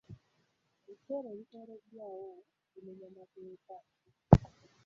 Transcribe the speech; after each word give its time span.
Ebisale 0.89 1.27
ebiteereddwaawo 1.35 2.29
bimenya 2.71 3.07
mateeka. 3.17 3.75